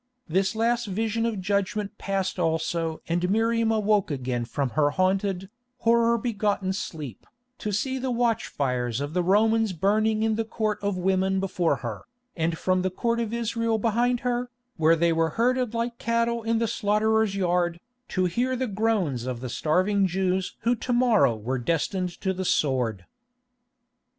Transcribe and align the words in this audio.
This 0.27 0.55
last 0.55 0.87
vision 0.87 1.27
of 1.27 1.39
judgment 1.41 1.99
passed 1.99 2.39
also 2.39 3.03
and 3.07 3.29
Miriam 3.29 3.71
awoke 3.71 4.09
again 4.09 4.45
from 4.45 4.71
her 4.71 4.89
haunted, 4.89 5.47
horror 5.77 6.17
begotten 6.17 6.73
sleep, 6.73 7.27
to 7.59 7.71
see 7.71 7.99
the 7.99 8.09
watch 8.09 8.47
fires 8.47 8.99
of 8.99 9.13
the 9.13 9.21
Romans 9.21 9.73
burning 9.73 10.23
in 10.23 10.37
the 10.37 10.43
Court 10.43 10.79
of 10.81 10.97
Women 10.97 11.39
before 11.39 11.75
her, 11.85 12.05
and 12.35 12.57
from 12.57 12.81
the 12.81 12.89
Court 12.89 13.19
of 13.19 13.31
Israel 13.31 13.77
behind 13.77 14.21
her, 14.21 14.49
where 14.75 14.95
they 14.95 15.13
were 15.13 15.29
herded 15.37 15.75
like 15.75 15.99
cattle 15.99 16.41
in 16.41 16.57
the 16.57 16.67
slaughterer's 16.67 17.35
yard, 17.35 17.79
to 18.07 18.25
hear 18.25 18.55
the 18.55 18.65
groans 18.65 19.27
of 19.27 19.39
the 19.39 19.49
starving 19.49 20.07
Jews 20.07 20.55
who 20.61 20.75
to 20.77 20.93
morrow 20.93 21.35
were 21.35 21.59
destined 21.59 22.09
to 22.21 22.33
the 22.33 22.43
sword. 22.43 23.05